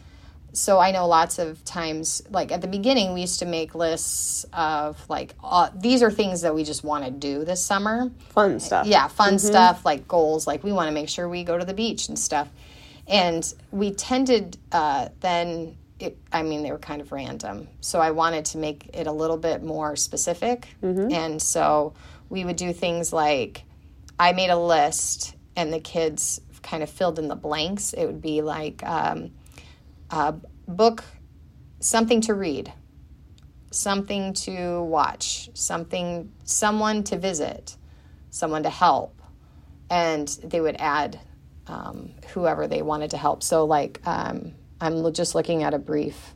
So 0.54 0.78
I 0.78 0.90
know 0.90 1.06
lots 1.06 1.38
of 1.38 1.64
times, 1.64 2.22
like 2.30 2.52
at 2.52 2.60
the 2.60 2.66
beginning, 2.68 3.14
we 3.14 3.22
used 3.22 3.38
to 3.38 3.46
make 3.46 3.74
lists 3.74 4.44
of 4.52 4.98
like, 5.08 5.34
these 5.74 6.02
are 6.02 6.10
things 6.10 6.42
that 6.42 6.54
we 6.54 6.64
just 6.64 6.84
want 6.84 7.04
to 7.04 7.10
do 7.10 7.44
this 7.44 7.64
summer 7.64 8.10
Fun 8.30 8.60
stuff. 8.60 8.86
yeah 8.86 9.08
fun 9.08 9.38
stuff 9.38 9.84
like 9.84 10.06
goals 10.08 10.46
like 10.46 10.62
we 10.62 10.72
want 10.72 10.88
to 10.88 10.92
make 10.92 11.08
sure 11.08 11.28
we 11.28 11.42
go 11.44 11.56
to 11.58 11.64
the 11.64 11.72
beach 11.74 12.08
and 12.08 12.18
stuff 12.18 12.48
and 13.08 13.54
we 13.70 13.92
tended 13.92 14.58
uh, 14.72 15.08
then 15.20 15.76
it, 16.02 16.18
i 16.32 16.42
mean 16.42 16.62
they 16.62 16.70
were 16.72 16.78
kind 16.78 17.00
of 17.00 17.12
random. 17.12 17.68
So 17.80 18.00
i 18.00 18.10
wanted 18.10 18.44
to 18.46 18.58
make 18.58 18.90
it 18.94 19.06
a 19.06 19.12
little 19.12 19.38
bit 19.38 19.62
more 19.62 19.96
specific. 19.96 20.68
And 21.12 21.40
so 21.40 21.94
we 22.28 22.44
would 22.44 22.56
do 22.56 22.72
things 22.72 23.12
like 23.12 23.64
i 24.18 24.32
made 24.32 24.50
a 24.50 24.58
list 24.58 25.34
and 25.56 25.72
the 25.72 25.80
kids 25.80 26.40
kind 26.62 26.82
of 26.82 26.88
filled 26.90 27.18
in 27.18 27.28
the 27.28 27.36
blanks. 27.36 27.92
It 27.92 28.06
would 28.06 28.22
be 28.22 28.40
like 28.40 28.82
um, 28.84 29.32
uh, 30.10 30.32
book 30.66 31.04
something 31.80 32.20
to 32.22 32.34
read 32.34 32.72
something 33.72 34.34
to 34.34 34.82
watch 34.82 35.48
something 35.54 36.30
someone 36.44 37.02
to 37.04 37.18
visit 37.18 37.76
someone 38.30 38.62
to 38.62 38.70
help. 38.70 39.20
And 39.90 40.28
they 40.44 40.60
would 40.60 40.76
add 40.78 41.20
um, 41.66 42.12
whoever 42.32 42.66
they 42.66 42.82
wanted 42.82 43.10
to 43.10 43.16
help. 43.16 43.42
So 43.42 43.64
like 43.64 44.00
um, 44.06 44.54
i'm 44.82 45.12
just 45.12 45.34
looking 45.34 45.62
at 45.62 45.72
a 45.72 45.78
brief 45.78 46.34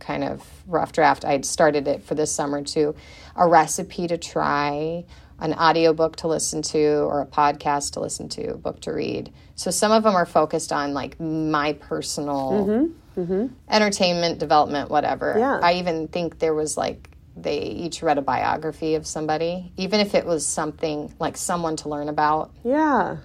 kind 0.00 0.24
of 0.24 0.44
rough 0.66 0.92
draft. 0.92 1.24
I'd 1.24 1.44
started 1.44 1.86
it 1.86 2.02
for 2.02 2.16
this 2.16 2.32
summer 2.32 2.62
too 2.62 2.96
a 3.36 3.46
recipe 3.46 4.08
to 4.08 4.18
try 4.18 5.04
an 5.38 5.54
audiobook 5.54 6.16
to 6.16 6.26
listen 6.26 6.60
to 6.60 7.02
or 7.04 7.22
a 7.22 7.26
podcast 7.26 7.92
to 7.92 8.00
listen 8.00 8.28
to 8.30 8.48
a 8.48 8.56
book 8.56 8.80
to 8.80 8.92
read. 8.92 9.32
So 9.54 9.70
some 9.70 9.92
of 9.92 10.02
them 10.02 10.16
are 10.16 10.26
focused 10.26 10.72
on 10.72 10.92
like 10.92 11.18
my 11.20 11.74
personal 11.74 12.66
mm-hmm, 12.66 13.20
mm-hmm. 13.20 13.54
entertainment 13.68 14.38
development 14.38 14.90
whatever. 14.90 15.36
Yeah. 15.38 15.60
i 15.62 15.74
even 15.74 16.08
think 16.08 16.40
there 16.40 16.54
was 16.54 16.76
like 16.76 17.10
they 17.36 17.60
each 17.60 18.02
read 18.02 18.18
a 18.18 18.22
biography 18.22 18.96
of 18.96 19.06
somebody 19.06 19.72
even 19.76 20.00
if 20.00 20.14
it 20.14 20.26
was 20.26 20.44
something 20.44 21.14
like 21.20 21.36
someone 21.36 21.76
to 21.76 21.88
learn 21.88 22.08
about. 22.08 22.50
Yeah. 22.64 23.18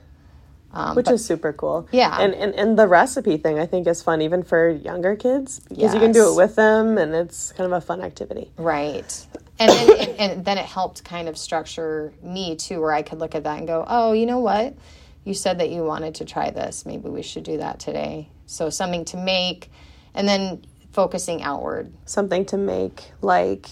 Which 0.95 1.09
is 1.09 1.23
super 1.25 1.53
cool. 1.53 1.77
Um, 1.77 1.87
Yeah. 1.91 2.17
And, 2.19 2.33
and 2.35 2.53
and 2.55 2.77
the 2.77 2.87
recipe 2.87 3.37
thing 3.37 3.59
I 3.59 3.65
think 3.65 3.87
is 3.87 4.03
fun 4.03 4.21
even 4.21 4.43
for 4.43 4.69
younger 4.69 5.15
kids 5.15 5.61
because 5.69 5.93
you 5.93 5.99
can 5.99 6.11
do 6.11 6.31
it 6.31 6.35
with 6.35 6.55
them 6.55 6.97
and 6.97 7.13
it's 7.15 7.51
kind 7.53 7.71
of 7.71 7.77
a 7.77 7.81
fun 7.81 8.01
activity. 8.01 8.51
Right. 8.57 9.27
And 9.57 9.71
then, 9.71 9.89
and, 9.99 10.19
and 10.19 10.45
then 10.45 10.57
it 10.57 10.65
helped 10.65 11.05
kind 11.05 11.29
of 11.29 11.37
structure 11.37 12.13
me 12.21 12.55
too, 12.57 12.81
where 12.81 12.91
I 12.91 13.03
could 13.03 13.19
look 13.19 13.35
at 13.35 13.45
that 13.45 13.57
and 13.57 13.67
go, 13.67 13.85
oh, 13.87 14.11
you 14.11 14.25
know 14.25 14.39
what? 14.39 14.75
you 15.25 15.33
said 15.33 15.59
that 15.59 15.71
you 15.71 15.83
wanted 15.83 16.15
to 16.15 16.25
try 16.25 16.51
this. 16.51 16.85
Maybe 16.85 17.09
we 17.09 17.23
should 17.23 17.43
do 17.43 17.57
that 17.57 17.79
today. 17.79 18.29
So 18.45 18.69
something 18.69 19.03
to 19.05 19.17
make, 19.17 19.71
and 20.13 20.27
then 20.27 20.63
focusing 20.93 21.41
outward. 21.41 21.91
Something 22.05 22.45
to 22.45 22.57
make, 22.57 23.11
like 23.21 23.67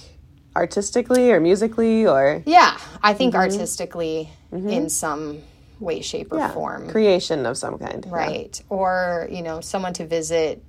artistically 0.55 1.31
or 1.31 1.39
musically 1.39 2.05
or 2.05 2.43
Yeah, 2.45 2.77
I 3.01 3.13
think 3.13 3.35
artistically 3.35 4.29
in 4.51 4.89
some 4.89 5.41
way, 5.79 6.01
shape, 6.01 6.31
or 6.31 6.47
form. 6.49 6.89
creation 6.89 7.45
of 7.45 7.57
some 7.57 7.77
kind. 7.77 8.05
Yeah. 8.05 8.13
Right. 8.13 8.61
Or, 8.69 9.27
you 9.31 9.41
know, 9.41 9.61
someone 9.61 9.93
to 9.93 10.05
visit, 10.05 10.63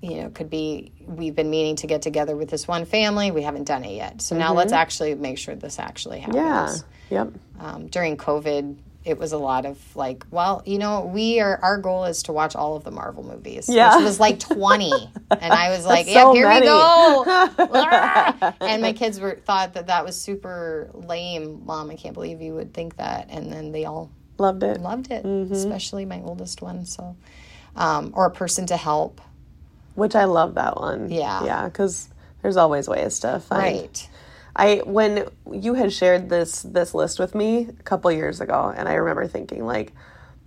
you 0.00 0.22
know, 0.22 0.30
could 0.30 0.50
be 0.50 0.92
we've 1.06 1.34
been 1.34 1.50
meaning 1.50 1.76
to 1.76 1.86
get 1.86 2.02
together 2.02 2.36
with 2.36 2.50
this 2.50 2.68
one 2.68 2.84
family. 2.84 3.30
We 3.30 3.42
haven't 3.42 3.64
done 3.64 3.84
it 3.84 3.94
yet. 3.94 4.22
So 4.22 4.36
now 4.36 4.54
let's 4.54 4.72
actually 4.72 5.14
make 5.14 5.38
sure 5.38 5.54
this 5.54 5.78
actually 5.78 6.20
happens. 6.20 6.84
Yeah. 7.10 7.24
Yep. 7.24 7.32
Um, 7.60 7.86
during 7.88 8.16
COVID, 8.16 8.76
it 9.08 9.18
was 9.18 9.32
a 9.32 9.38
lot 9.38 9.64
of 9.66 9.78
like, 9.96 10.24
well, 10.30 10.62
you 10.66 10.78
know, 10.78 11.06
we 11.06 11.40
are, 11.40 11.58
our 11.62 11.78
goal 11.78 12.04
is 12.04 12.22
to 12.24 12.32
watch 12.32 12.54
all 12.54 12.76
of 12.76 12.84
the 12.84 12.90
Marvel 12.90 13.22
movies, 13.24 13.68
Yeah. 13.68 13.96
which 13.96 14.04
was 14.04 14.20
like 14.20 14.38
20. 14.38 14.92
and 15.30 15.52
I 15.52 15.70
was 15.70 15.86
like, 15.94 16.06
so 16.06 16.12
yeah, 16.12 16.32
here 16.34 16.48
many. 16.48 16.60
we 16.62 16.66
go. 16.66 18.54
And 18.60 18.82
my 18.82 18.92
kids 18.92 19.18
were 19.20 19.36
thought 19.44 19.74
that 19.74 19.86
that 19.88 20.04
was 20.04 20.20
super 20.20 20.90
lame. 20.94 21.62
Mom, 21.64 21.90
I 21.90 21.96
can't 21.96 22.14
believe 22.14 22.40
you 22.40 22.54
would 22.54 22.74
think 22.74 22.96
that. 22.96 23.28
And 23.30 23.52
then 23.52 23.72
they 23.72 23.84
all 23.84 24.10
Loved 24.38 24.62
it. 24.62 24.80
loved 24.80 25.10
it, 25.10 25.24
Mm-hmm. 25.24 25.52
especially 25.52 26.04
my 26.04 26.20
oldest 26.22 26.62
one. 26.62 26.84
So, 26.86 27.16
um, 27.76 28.12
or 28.14 28.26
a 28.26 28.30
person 28.30 28.66
to 28.66 28.76
help. 28.76 29.20
Which 29.94 30.14
I 30.14 30.24
love 30.24 30.54
that 30.54 30.76
one. 30.76 31.10
Yeah. 31.10 31.44
Yeah, 31.44 31.64
because 31.64 32.08
there's 32.42 32.56
always 32.56 32.86
ways 32.88 33.18
to 33.20 33.40
find. 33.40 33.62
Right. 33.62 34.08
I 34.58 34.82
when 34.84 35.28
you 35.52 35.74
had 35.74 35.92
shared 35.92 36.28
this 36.28 36.62
this 36.62 36.92
list 36.94 37.18
with 37.20 37.34
me 37.34 37.68
a 37.68 37.82
couple 37.84 38.10
years 38.12 38.40
ago, 38.40 38.74
and 38.76 38.88
I 38.88 38.94
remember 38.94 39.26
thinking 39.28 39.64
like, 39.64 39.92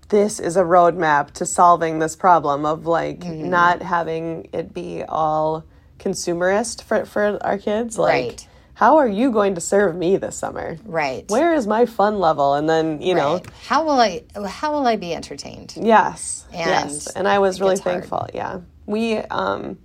this 0.10 0.40
is 0.40 0.58
a 0.58 0.64
roadmap 0.64 1.32
to 1.36 1.46
solving 1.46 2.00
this 2.00 2.16
problem 2.18 2.66
of 2.66 2.86
like 2.86 3.20
Mm-hmm. 3.22 3.50
not 3.50 3.82
having 3.82 4.50
it 4.52 4.74
be 4.74 5.04
all 5.08 5.64
consumerist 5.98 6.84
for 6.84 7.06
for 7.06 7.40
our 7.42 7.58
kids. 7.58 7.98
Like, 7.98 8.12
Right. 8.26 8.48
how 8.74 8.98
are 8.98 9.08
you 9.08 9.32
going 9.32 9.56
to 9.56 9.62
serve 9.62 9.96
me 9.96 10.18
this 10.18 10.36
summer? 10.36 10.78
Right. 10.84 11.24
Where 11.30 11.54
is 11.54 11.66
my 11.66 11.86
fun 11.86 12.20
level? 12.20 12.56
And 12.56 12.70
then 12.70 13.02
you 13.02 13.16
know, 13.16 13.42
How 13.68 13.86
will 13.86 14.00
I? 14.00 14.24
How 14.46 14.74
will 14.74 14.86
I 14.86 14.98
be 14.98 15.14
entertained? 15.14 15.74
Yes. 15.78 16.46
And 16.52 16.70
yes. 16.92 17.08
And 17.08 17.28
I 17.30 17.40
was 17.40 17.62
really 17.62 17.76
gets 17.76 17.84
hard. 17.86 17.94
thankful. 18.08 18.28
Yeah. 18.34 18.60
We 18.86 19.18
um 19.18 19.78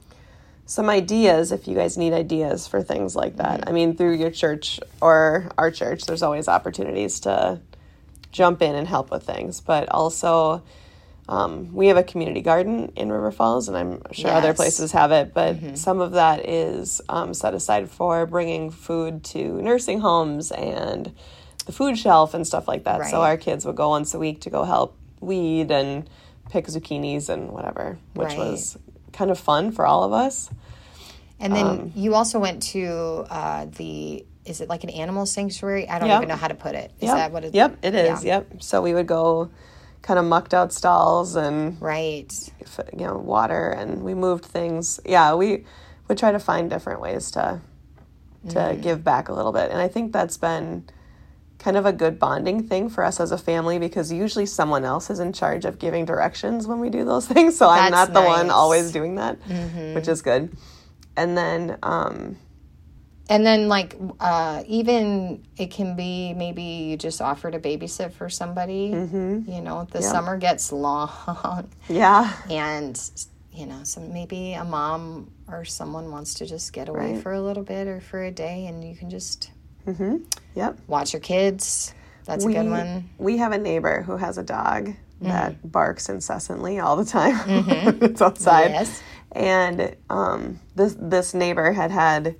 some 0.66 0.90
ideas 0.90 1.52
if 1.52 1.66
you 1.68 1.74
guys 1.76 1.96
need 1.96 2.12
ideas 2.12 2.66
for 2.66 2.82
things 2.82 3.14
like 3.16 3.36
that. 3.36 3.60
Mm-hmm. 3.60 3.68
I 3.68 3.72
mean 3.72 3.96
through 3.96 4.16
your 4.16 4.30
church 4.30 4.80
or 5.00 5.50
our 5.56 5.70
church 5.70 6.04
there's 6.06 6.22
always 6.22 6.48
opportunities 6.48 7.20
to 7.20 7.60
jump 8.32 8.60
in 8.62 8.74
and 8.74 8.86
help 8.86 9.10
with 9.10 9.22
things, 9.22 9.60
but 9.60 9.88
also 9.90 10.62
um, 11.28 11.72
we 11.74 11.88
have 11.88 11.96
a 11.96 12.02
community 12.04 12.40
garden 12.40 12.92
in 12.94 13.10
River 13.10 13.32
Falls, 13.32 13.66
and 13.66 13.76
I'm 13.76 14.00
sure 14.12 14.30
other 14.30 14.48
Yes. 14.48 14.52
Mm-hmm. 14.52 14.56
places 14.56 14.92
have 14.92 15.10
it, 15.10 15.34
but 15.34 15.76
some 15.76 16.00
of 16.00 16.12
that 16.12 16.48
is 16.48 17.00
um, 17.08 17.34
set 17.34 17.52
aside 17.52 17.90
for 17.90 18.26
bringing 18.26 18.70
food 18.70 19.24
to 19.24 19.60
nursing 19.60 19.98
homes 20.00 20.52
and 20.52 21.12
the 21.64 21.72
food 21.72 21.98
shelf 21.98 22.32
and 22.34 22.46
stuff 22.46 22.68
like 22.68 22.84
that. 22.84 23.06
So 23.06 23.22
our 23.22 23.36
kids 23.36 23.64
would 23.66 23.74
go 23.74 23.88
once 23.88 24.14
a 24.14 24.20
week 24.20 24.42
to 24.42 24.50
go 24.50 24.62
help 24.62 24.96
weed 25.20 25.72
and 25.72 26.08
pick 26.50 26.66
zucchinis 26.66 27.28
and 27.28 27.50
whatever, 27.50 27.98
which 28.14 28.28
Right. 28.28 28.38
was 28.38 28.78
kind 29.12 29.32
of 29.32 29.38
fun 29.38 29.72
for 29.72 29.84
all 29.84 30.04
of 30.04 30.12
us. 30.12 30.48
And 31.38 31.54
then 31.54 31.66
Um, 31.66 31.92
you 31.94 32.14
also 32.14 32.38
went 32.38 32.62
to 32.74 33.26
uh, 33.30 33.66
the. 33.76 34.24
Is 34.44 34.60
it 34.60 34.68
like 34.68 34.84
an 34.84 34.90
animal 34.90 35.26
sanctuary? 35.26 35.88
I 35.88 35.98
don't 35.98 36.08
even 36.10 36.28
know 36.28 36.36
how 36.36 36.46
to 36.48 36.54
put 36.54 36.74
it. 36.76 36.92
Is 37.00 37.08
Yep. 37.08 37.16
that 37.16 37.32
what 37.32 37.44
it? 37.44 37.54
Yep, 37.54 37.78
it 37.82 37.94
is. 37.96 38.24
Yeah. 38.24 38.36
Yep. 38.50 38.62
So 38.62 38.80
we 38.80 38.94
would 38.94 39.08
go 39.08 39.50
kind 40.02 40.20
of 40.20 40.24
mucked 40.24 40.54
out 40.54 40.72
stalls 40.72 41.34
and 41.34 41.76
Right. 41.82 42.32
you 42.96 43.04
know 43.06 43.16
water 43.18 43.70
and 43.70 44.04
we 44.04 44.14
moved 44.14 44.44
things 44.44 45.00
yeah 45.04 45.34
we 45.34 45.64
would 46.06 46.16
try 46.16 46.30
to 46.30 46.38
find 46.38 46.70
different 46.70 47.00
ways 47.00 47.32
to 47.32 47.60
to 48.50 48.54
Mm-hmm. 48.54 48.80
give 48.82 49.02
back 49.02 49.28
a 49.28 49.32
little 49.32 49.50
bit 49.50 49.72
and 49.72 49.80
i 49.80 49.88
think 49.88 50.12
that's 50.12 50.36
been 50.36 50.84
kind 51.58 51.76
of 51.76 51.84
a 51.86 51.92
good 51.92 52.20
bonding 52.20 52.62
thing 52.68 52.88
for 52.88 53.02
us 53.02 53.18
as 53.18 53.32
a 53.32 53.38
family 53.38 53.80
because 53.80 54.12
usually 54.12 54.46
someone 54.46 54.84
else 54.84 55.10
is 55.10 55.18
in 55.18 55.32
charge 55.32 55.64
of 55.64 55.80
giving 55.80 56.04
directions 56.04 56.68
when 56.68 56.78
we 56.78 56.88
do 56.88 57.04
those 57.04 57.26
things 57.34 57.58
so 57.58 57.68
i'm 57.68 57.90
That's 57.90 58.12
not 58.12 58.12
the 58.14 58.24
one. 58.24 58.42
Mm-hmm. 58.46 58.50
always 58.54 58.92
doing 58.92 59.16
that 59.16 59.38
which 59.96 60.06
is 60.06 60.22
good 60.22 60.56
and 61.16 61.36
then 61.36 61.78
um 61.82 62.36
And 63.28 63.44
then, 63.44 63.68
like, 63.68 63.96
uh, 64.20 64.62
even 64.68 65.42
it 65.56 65.72
can 65.72 65.96
be 65.96 66.32
maybe 66.34 66.62
you 66.62 66.96
just 66.96 67.20
offer 67.20 67.50
to 67.50 67.58
babysit 67.58 68.12
for 68.12 68.28
somebody. 68.30 68.90
Mm-hmm. 68.92 69.50
You 69.50 69.60
know, 69.62 69.84
the 69.90 70.00
summer 70.00 70.36
gets 70.38 70.70
long, 70.72 71.68
yeah 71.88 72.32
and 72.50 72.94
you 73.52 73.66
know, 73.66 73.80
so 73.84 74.00
maybe 74.00 74.52
a 74.52 74.64
mom 74.64 75.30
or 75.48 75.64
someone 75.64 76.10
wants 76.12 76.34
to 76.34 76.46
just 76.46 76.72
get 76.74 76.88
away 76.88 77.14
Right. 77.14 77.22
for 77.22 77.32
a 77.32 77.40
little 77.40 77.62
bit 77.64 77.88
or 77.88 78.00
for 78.00 78.22
a 78.22 78.30
day, 78.30 78.66
and 78.66 78.84
you 78.84 78.94
can 78.94 79.08
just 79.10 79.50
yep 80.54 80.78
watch 80.86 81.12
your 81.12 81.20
kids. 81.20 81.94
That's 82.26 82.44
a 82.44 82.48
good 82.52 82.68
one. 82.68 83.08
We 83.18 83.38
have 83.38 83.52
a 83.52 83.58
neighbor 83.58 84.02
who 84.02 84.16
has 84.16 84.36
a 84.36 84.42
dog 84.42 84.94
that 85.22 85.54
barks 85.72 86.08
incessantly 86.10 86.78
all 86.80 86.96
the 86.96 87.04
time. 87.04 87.38
it's 88.02 88.20
outside. 88.20 88.70
Yes. 88.72 89.02
And 89.36 89.94
um, 90.08 90.60
this 90.74 90.96
this 90.98 91.34
neighbor 91.34 91.72
had 91.72 91.90
had 91.90 92.36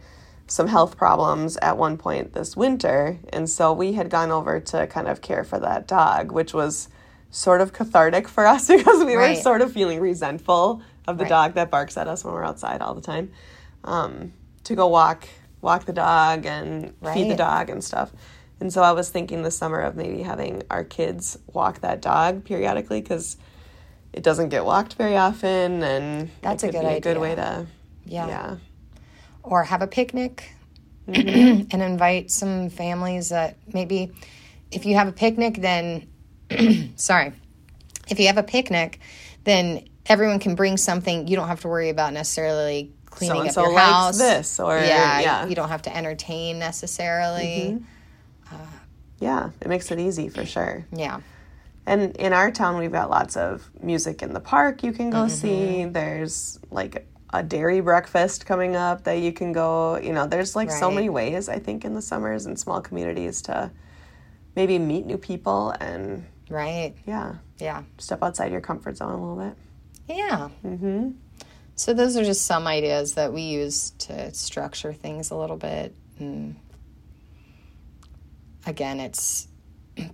some 0.46 0.68
health 0.68 0.96
problems 0.96 1.56
at 1.58 1.76
one 1.76 1.98
point 1.98 2.32
this 2.32 2.56
winter, 2.56 3.18
and 3.32 3.48
so 3.50 3.72
we 3.72 3.92
had 3.92 4.08
gone 4.10 4.30
over 4.30 4.60
to 4.60 4.86
kind 4.86 5.08
of 5.08 5.20
care 5.20 5.44
for 5.44 5.58
that 5.58 5.86
dog, 5.86 6.32
which 6.32 6.54
was 6.54 6.88
sort 7.30 7.60
of 7.60 7.72
cathartic 7.72 8.26
for 8.28 8.46
us 8.46 8.68
because 8.74 9.04
we 9.04 9.16
were 9.16 9.34
sort 9.34 9.60
of 9.60 9.72
feeling 9.72 10.00
resentful 10.00 10.80
of 11.06 11.18
the 11.18 11.24
Right. 11.24 11.28
dog 11.28 11.54
that 11.54 11.70
barks 11.70 11.96
at 11.96 12.08
us 12.08 12.24
when 12.24 12.32
we're 12.32 12.44
outside 12.44 12.80
all 12.80 12.94
the 12.94 13.00
time. 13.02 13.30
Um, 13.84 14.32
to 14.64 14.74
go 14.74 14.86
walk 14.88 15.28
walk 15.60 15.84
the 15.84 15.92
dog 15.92 16.46
and 16.46 16.94
feed 17.14 17.28
the 17.30 17.36
dog 17.36 17.70
and 17.70 17.82
stuff. 17.84 18.12
And 18.60 18.72
so 18.72 18.82
I 18.82 18.92
was 18.92 19.10
thinking 19.10 19.42
this 19.42 19.56
summer 19.56 19.80
of 19.80 19.96
maybe 19.96 20.22
having 20.22 20.62
our 20.70 20.84
kids 20.84 21.38
walk 21.52 21.80
that 21.80 22.00
dog 22.00 22.44
periodically 22.44 23.00
because 23.02 23.36
it 24.16 24.23
doesn't 24.25 24.49
get 24.49 24.64
walked 24.64 24.94
very 24.94 25.16
often, 25.16 25.82
and 25.85 26.30
That's 26.42 26.64
a 26.64 26.73
good 26.73 26.80
be 26.80 26.87
a 26.87 27.00
good 27.00 27.18
way 27.18 27.35
to 27.37 27.66
Yeah. 28.06 28.26
yeah 28.28 28.56
Or 29.44 29.62
have 29.64 29.82
a 29.82 29.87
picnic 29.87 30.52
Mm-hmm. 31.08 31.68
and 31.70 31.82
invite 31.82 32.32
some 32.32 32.68
families 32.68 33.28
that 33.28 33.56
maybe 33.73 34.11
if 34.73 34.85
you 34.87 34.96
have 34.96 35.06
a 35.06 35.12
picnic, 35.12 35.54
then 35.61 36.08
sorry, 36.96 37.32
if 38.08 38.18
you 38.18 38.26
have 38.26 38.38
a 38.38 38.42
picnic, 38.42 38.99
then 39.44 39.87
everyone 40.06 40.40
can 40.40 40.56
bring 40.56 40.76
something. 40.76 41.28
You 41.28 41.37
don't 41.37 41.46
have 41.46 41.61
to 41.61 41.68
worry 41.68 41.90
about 41.90 42.12
necessarily 42.12 42.92
cleaning 43.06 43.37
So-and-so 43.37 43.61
up 43.62 43.68
your 43.70 43.78
house. 43.78 44.18
this, 44.18 44.58
or- 44.58 44.78
yeah, 44.78 45.20
yeah. 45.20 45.40
Mm-hmm. 45.42 45.50
you 45.50 45.54
don't 45.54 45.68
have 45.68 45.82
to 45.82 45.96
entertain 45.96 46.58
necessarily. 46.58 47.78
yeah 49.20 49.50
it 49.61 49.68
makes 49.68 49.90
it 49.92 50.00
easy 50.00 50.28
for 50.28 50.44
sure. 50.44 50.85
Yeah, 50.92 51.20
And 51.87 52.16
in 52.16 52.33
our 52.33 52.50
town, 52.50 52.78
we've 52.78 52.90
got 52.93 53.11
lots 53.11 53.37
of 53.37 53.71
music 53.81 54.21
in 54.23 54.33
the 54.35 54.40
park 54.40 54.83
you 54.83 54.93
can 54.93 55.11
go 55.11 55.19
Mm-hmm. 55.26 55.28
see. 55.28 55.85
There's 55.85 56.59
like 56.71 57.07
a 57.33 57.43
dairy 57.43 57.81
breakfast 57.81 58.45
coming 58.47 58.75
up 58.76 59.05
that 59.05 59.19
you 59.21 59.33
can 59.33 59.52
go. 59.52 59.97
You 59.99 60.12
know, 60.12 60.26
there's 60.26 60.57
like 60.57 60.71
so 60.71 60.90
many 60.90 61.09
ways, 61.09 61.49
I 61.49 61.59
think, 61.61 61.85
in 61.85 61.95
the 61.95 62.02
summers 62.02 62.47
in 62.47 62.57
small 62.57 62.81
communities 62.81 63.43
to 63.43 63.71
maybe 64.57 64.78
meet 64.78 65.07
new 65.07 65.19
people 65.19 65.71
and, 65.81 66.25
right. 66.49 66.95
yeah, 67.07 67.35
Yeah, 67.59 67.83
step 67.99 68.23
outside 68.23 68.50
your 68.52 68.61
comfort 68.62 68.97
zone 68.97 69.12
a 69.12 69.21
little 69.21 69.37
bit. 69.50 69.57
yeah. 70.16 70.49
Mm-hmm. 70.64 71.11
So 71.78 71.93
those 71.93 72.16
are 72.16 72.25
just 72.25 72.47
some 72.47 72.66
ideas 72.66 73.14
that 73.14 73.33
we 73.35 73.43
use 73.43 73.90
to 73.99 74.33
structure 74.33 74.93
things 74.95 75.31
a 75.31 75.37
little 75.37 75.59
bit. 75.59 75.95
And 76.19 76.57
again, 78.66 78.99
it's 79.00 79.49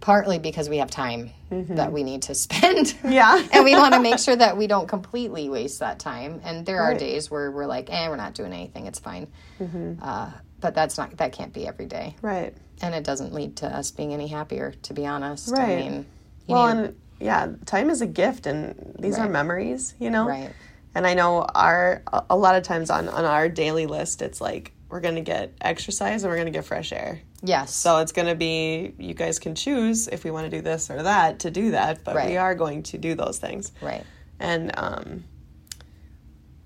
partly 0.00 0.38
because 0.38 0.68
we 0.68 0.78
have 0.78 0.90
time 0.90 1.30
that 1.50 1.92
we 1.92 2.02
need 2.02 2.22
to 2.22 2.34
spend. 2.46 2.94
Yeah. 3.04 3.42
and 3.52 3.64
we 3.64 3.74
want 3.74 3.94
to 3.94 4.00
make 4.00 4.18
sure 4.18 4.36
that 4.36 4.56
we 4.56 4.66
don't 4.66 4.88
completely 4.88 5.48
waste 5.48 5.80
that 5.80 5.98
time. 5.98 6.40
And 6.44 6.64
there 6.64 6.80
are 6.82 6.94
days 6.94 7.30
where 7.30 7.50
we're 7.50 7.66
like, 7.66 7.90
eh, 7.92 8.08
we're 8.08 8.16
not 8.16 8.34
doing 8.34 8.52
anything. 8.52 8.86
It's 8.86 8.98
fine. 8.98 9.26
Mm-hmm. 9.60 9.94
Uh, 10.02 10.30
but 10.60 10.74
that's 10.74 10.96
not, 10.96 11.16
that 11.16 11.32
can't 11.32 11.52
be 11.52 11.66
every 11.66 11.86
day. 11.86 12.16
right. 12.22 12.54
And 12.80 12.96
it 12.96 13.04
doesn't 13.04 13.32
lead 13.32 13.56
to 13.58 13.66
us 13.66 13.92
being 13.92 14.12
any 14.12 14.26
happier, 14.26 14.72
to 14.82 14.94
be 14.94 15.06
honest. 15.06 15.52
I 15.52 15.56
Right. 15.56 15.76
mean, 15.78 16.06
you 16.48 16.54
Well, 16.54 16.74
need- 16.74 16.84
and 16.86 16.96
yeah, 17.20 17.48
time 17.64 17.90
is 17.90 18.00
a 18.00 18.06
gift, 18.06 18.46
and 18.46 18.96
these 18.98 19.18
are 19.18 19.28
memories, 19.28 19.94
you 20.00 20.10
know? 20.10 20.26
right. 20.26 20.50
And 20.94 21.06
I 21.06 21.14
know 21.14 21.42
our 21.54 22.02
a- 22.12 22.24
a 22.30 22.36
lot 22.36 22.56
of 22.56 22.64
times 22.64 22.90
on 22.90 23.08
on 23.08 23.24
our 23.24 23.48
daily 23.48 23.86
list, 23.86 24.20
it's 24.20 24.40
like 24.40 24.72
we're 24.88 25.00
gonna 25.00 25.20
get 25.20 25.52
exercise 25.60 26.22
and 26.24 26.30
we're 26.32 26.36
gonna 26.38 26.50
get 26.50 26.64
fresh 26.64 26.92
air. 26.92 27.20
Yes. 27.42 27.75
So 27.75 27.99
it's 27.99 28.12
gonna 28.12 28.34
be 28.37 28.94
you 28.99 29.14
guys 29.14 29.38
can 29.38 29.54
choose 29.54 30.06
if 30.08 30.22
we 30.25 30.30
want 30.30 30.50
to 30.50 30.56
do 30.56 30.62
this 30.62 30.90
or 30.90 31.02
that 31.02 31.40
to 31.40 31.50
do 31.50 31.72
that, 31.72 32.04
but 32.04 32.14
we 32.26 32.37
are 32.37 32.54
going 32.54 32.82
to 32.84 32.99
do 32.99 33.14
those 33.14 33.38
things. 33.38 33.72
right. 33.80 34.04
And 34.38 34.72
um, 34.76 35.25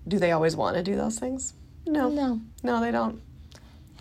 do 0.09 0.19
they 0.19 0.33
always 0.33 0.57
want 0.57 0.77
to 0.77 0.83
do 0.83 0.97
those 0.97 1.19
things? 1.19 1.53
No, 1.87 2.09
No. 2.09 2.41
no, 2.63 2.81
they 2.81 2.91
don't. 2.91 3.21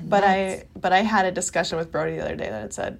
but 0.02 0.24
I 0.24 0.66
but 0.76 0.92
I 0.94 1.00
had 1.02 1.26
a 1.26 1.32
discussion 1.32 1.78
with 1.78 1.92
Brody 1.92 2.16
the 2.18 2.24
other 2.26 2.36
day 2.36 2.50
that 2.50 2.66
it 2.66 2.74
said. 2.74 3.00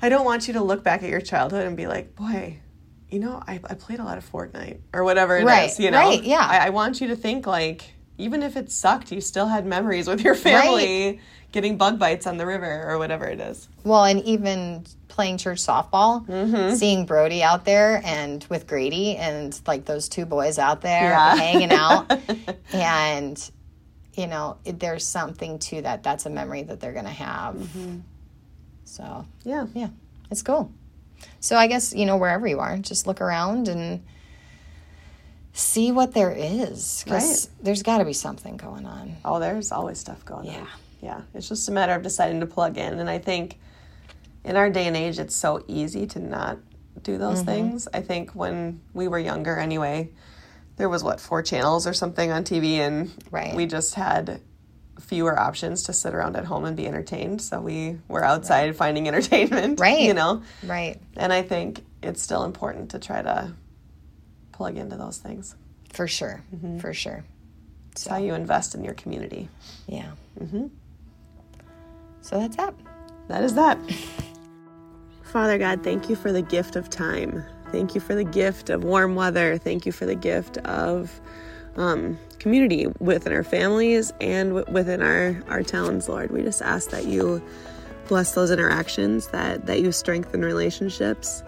I 0.00 0.08
don't 0.08 0.24
want 0.24 0.48
you 0.48 0.54
to 0.54 0.62
look 0.62 0.82
back 0.82 1.02
at 1.04 1.08
your 1.08 1.20
childhood 1.20 1.64
and 1.64 1.76
be 1.76 1.86
like, 1.86 2.16
boy, 2.16 2.58
you 3.08 3.20
know, 3.20 3.40
I, 3.46 3.60
I 3.64 3.74
played 3.74 4.00
a 4.00 4.04
lot 4.04 4.18
of 4.18 4.28
Fortnite 4.30 4.80
or 4.92 5.04
whatever 5.04 5.36
it 5.36 5.42
is. 5.42 5.46
Right, 5.46 5.78
you 5.78 5.92
know? 5.92 5.98
right, 5.98 6.22
yeah. 6.24 6.40
I, 6.44 6.66
I 6.66 6.70
want 6.70 7.00
you 7.00 7.06
to 7.08 7.14
think 7.16 7.46
like, 7.46 7.94
even 8.22 8.42
if 8.42 8.56
it 8.56 8.70
sucked, 8.70 9.10
you 9.12 9.20
still 9.20 9.46
had 9.48 9.66
memories 9.66 10.06
with 10.06 10.22
your 10.22 10.34
family 10.34 11.20
getting 11.50 11.76
bug 11.76 11.98
bites 11.98 12.26
on 12.26 12.36
the 12.38 12.46
river 12.46 12.84
or 12.88 12.96
whatever 12.98 13.26
it 13.26 13.40
is. 13.40 13.68
Well, 13.84 14.04
and 14.04 14.22
even 14.24 14.84
playing 15.08 15.36
church 15.38 15.58
softball, 15.58 16.24
Mm-hmm. 16.26 16.74
seeing 16.76 17.04
Brody 17.04 17.42
out 17.42 17.64
there 17.66 18.00
and 18.04 18.42
with 18.48 18.66
Grady 18.66 19.16
and 19.16 19.58
like 19.66 19.84
those 19.84 20.08
two 20.08 20.24
boys 20.24 20.58
out 20.58 20.80
there 20.80 21.10
Yeah. 21.10 21.36
hanging 21.36 21.72
out. 21.72 22.10
and, 22.72 23.50
you 24.14 24.26
know, 24.26 24.56
it, 24.64 24.80
there's 24.80 25.04
something 25.06 25.58
to 25.58 25.82
that. 25.82 26.02
That's 26.02 26.24
a 26.24 26.30
memory 26.30 26.62
that 26.62 26.80
they're 26.80 26.92
going 26.94 27.04
to 27.04 27.10
have. 27.10 27.54
Mm-hmm. 27.56 27.98
So, 28.84 29.26
Yeah. 29.44 29.66
yeah, 29.74 29.88
it's 30.30 30.42
cool. 30.42 30.72
So, 31.40 31.56
I 31.56 31.66
guess, 31.66 31.92
you 31.94 32.06
know, 32.06 32.16
wherever 32.16 32.46
you 32.46 32.60
are, 32.60 32.78
just 32.78 33.06
look 33.06 33.20
around 33.20 33.68
and 33.68 34.02
see 35.52 35.92
what 35.92 36.12
there 36.14 36.32
is. 36.36 37.02
Because 37.04 37.48
there's 37.62 37.82
got 37.82 37.98
to 37.98 38.04
be 38.04 38.12
something 38.12 38.56
going 38.56 38.86
on. 38.86 39.16
Oh, 39.24 39.38
there's 39.38 39.72
always 39.72 39.98
stuff 39.98 40.24
going 40.24 40.48
on. 40.48 40.54
Yeah. 40.54 40.66
Yeah. 41.00 41.20
It's 41.34 41.48
just 41.48 41.68
a 41.68 41.72
matter 41.72 41.92
of 41.94 42.02
deciding 42.02 42.40
to 42.40 42.46
plug 42.46 42.78
in. 42.78 42.98
And 42.98 43.10
I 43.10 43.18
think 43.18 43.58
in 44.44 44.56
our 44.56 44.70
day 44.70 44.86
and 44.86 44.96
age, 44.96 45.18
it's 45.18 45.34
so 45.34 45.64
easy 45.68 46.06
to 46.08 46.18
not 46.20 46.58
do 47.02 47.18
those 47.18 47.38
Mm-hmm. 47.38 47.46
things. 47.46 47.88
I 47.92 48.00
think 48.00 48.32
when 48.32 48.80
we 48.94 49.08
were 49.08 49.18
younger, 49.18 49.56
anyway, 49.58 50.10
there 50.76 50.88
was 50.88 51.02
what, 51.04 51.20
four 51.20 51.42
channels 51.42 51.86
or 51.86 51.92
something 51.92 52.30
on 52.30 52.44
TV, 52.44 52.74
and 52.76 53.10
Right. 53.30 53.54
we 53.54 53.66
just 53.66 53.94
had 53.94 54.40
fewer 55.00 55.38
options 55.38 55.82
to 55.84 55.92
sit 55.92 56.14
around 56.14 56.36
at 56.36 56.44
home 56.44 56.64
and 56.64 56.76
be 56.76 56.86
entertained. 56.86 57.42
So 57.42 57.60
we 57.60 57.98
were 58.08 58.24
outside 58.24 58.74
finding 58.76 59.06
entertainment. 59.08 59.80
Right. 59.80 60.00
You 60.00 60.14
know? 60.14 60.42
Right. 60.62 61.00
And 61.16 61.32
I 61.32 61.42
think 61.42 61.84
it's 62.02 62.22
still 62.22 62.44
important 62.44 62.90
to 62.92 62.98
try 62.98 63.20
to 63.22 63.52
plug 64.52 64.76
into 64.76 64.96
those 64.96 65.18
things. 65.18 65.56
For 65.92 66.06
sure. 66.06 66.42
Mm-hmm. 66.54 66.78
For 66.78 66.94
sure. 66.94 67.24
It's 67.92 68.06
how 68.06 68.16
you 68.16 68.34
invest 68.34 68.74
in 68.74 68.84
your 68.84 68.94
community. 68.94 69.48
Yeah. 69.86 70.12
Mm-hmm. 70.40 70.68
So 72.22 72.38
that's 72.38 72.56
that. 72.56 72.74
That 73.28 73.42
is 73.44 73.54
that. 73.54 73.78
Father 75.24 75.58
God, 75.58 75.82
thank 75.82 76.08
you 76.08 76.16
for 76.16 76.32
the 76.32 76.42
gift 76.42 76.76
of 76.76 76.88
time. 76.90 77.44
Thank 77.70 77.94
you 77.94 78.00
for 78.00 78.14
the 78.14 78.24
gift 78.24 78.70
of 78.70 78.84
warm 78.84 79.14
weather. 79.14 79.56
Thank 79.56 79.86
you 79.86 79.92
for 79.92 80.04
the 80.04 80.14
gift 80.14 80.58
of 80.58 81.20
um, 81.76 82.18
community 82.38 82.86
within 82.98 83.32
our 83.32 83.42
families 83.42 84.12
and 84.20 84.54
w- 84.54 84.74
within 84.74 85.00
our, 85.02 85.42
our 85.48 85.62
towns, 85.62 86.08
Lord. 86.08 86.30
We 86.30 86.42
just 86.42 86.60
ask 86.60 86.90
that 86.90 87.06
you 87.06 87.42
bless 88.08 88.32
those 88.32 88.50
interactions, 88.50 89.28
that, 89.28 89.66
that 89.66 89.80
you 89.80 89.90
strengthen 89.92 90.44
relationships, 90.44 91.42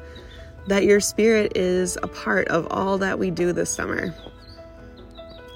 that 0.67 0.85
your 0.85 1.01
spirit 1.01 1.57
is 1.57 1.99
a 2.03 2.09
part 2.09 2.49
of 2.49 2.67
all 2.71 2.99
that 2.99 3.19
we 3.19 3.31
do 3.31 3.53
this 3.53 3.71
summer. 3.71 4.15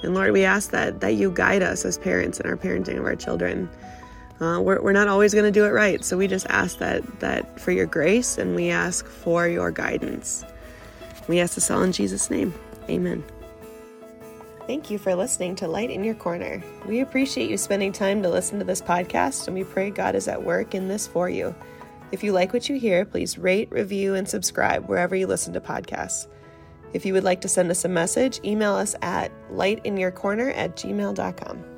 And 0.03 0.15
Lord, 0.15 0.33
we 0.33 0.45
ask 0.45 0.71
that, 0.71 1.01
that 1.01 1.15
you 1.15 1.31
guide 1.31 1.63
us 1.63 1.85
as 1.85 1.99
parents 1.99 2.39
in 2.41 2.47
our 2.47 2.57
parenting 2.57 2.99
of 2.99 3.05
our 3.05 3.17
children. 3.17 3.69
Uh, 4.41 4.61
we're, 4.61 4.81
we're 4.81 4.93
not 4.93 5.09
always 5.09 5.35
going 5.35 5.45
to 5.45 5.51
do 5.51 5.65
it 5.65 5.71
right, 5.71 6.05
so 6.05 6.17
we 6.17 6.29
just 6.29 6.47
ask 6.47 6.79
that 6.79 7.03
that 7.19 7.59
for 7.59 7.73
your 7.73 7.87
grace, 7.87 8.39
and 8.39 8.55
we 8.55 8.71
ask 8.71 9.05
for 9.05 9.49
your 9.49 9.73
guidance. 9.73 10.45
We 11.27 11.41
ask 11.41 11.57
this 11.57 11.71
all 11.73 11.83
in 11.83 11.91
Jesus' 11.91 12.31
name. 12.31 12.55
Amen. 12.89 13.25
Thank 14.69 14.91
you 14.91 14.99
for 14.99 15.15
listening 15.17 15.57
to 15.57 15.67
Light 15.67 15.91
in 15.91 16.05
Your 16.05 16.15
Corner. 16.15 16.63
We 16.87 17.01
appreciate 17.01 17.51
you 17.51 17.57
spending 17.57 17.91
time 17.91 18.23
to 18.23 18.29
listen 18.29 18.61
to 18.61 18.65
this 18.65 18.81
podcast, 18.81 19.49
and 19.49 19.57
we 19.57 19.65
pray 19.65 19.91
God 19.91 20.15
is 20.15 20.29
at 20.29 20.41
work 20.41 20.73
in 20.73 20.87
this 20.87 21.07
for 21.07 21.29
you. 21.29 21.53
If 22.11 22.23
you 22.23 22.33
like 22.33 22.53
what 22.53 22.69
you 22.69 22.79
hear, 22.79 23.05
please 23.05 23.39
rate, 23.39 23.71
review, 23.71 24.15
and 24.15 24.29
subscribe 24.29 24.89
wherever 24.89 25.15
you 25.15 25.27
listen 25.27 25.53
to 25.53 25.61
podcasts. 25.61 26.27
If 26.95 27.05
you 27.05 27.13
would 27.13 27.25
like 27.25 27.43
to 27.43 27.49
send 27.49 27.71
us 27.71 27.85
a 27.85 27.89
message, 27.89 28.41
email 28.45 28.75
us 28.75 28.95
at 29.03 29.31
lightinyourcorner 29.51 30.57
at 30.57 30.77
gmail.com. 30.77 31.78